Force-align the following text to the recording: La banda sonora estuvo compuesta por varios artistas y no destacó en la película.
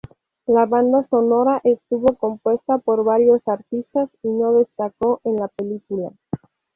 La 0.47 0.65
banda 0.65 1.03
sonora 1.03 1.61
estuvo 1.63 2.15
compuesta 2.17 2.79
por 2.79 3.03
varios 3.03 3.47
artistas 3.47 4.09
y 4.23 4.29
no 4.29 4.51
destacó 4.53 5.21
en 5.23 5.35
la 5.35 5.47
película. 5.49 6.09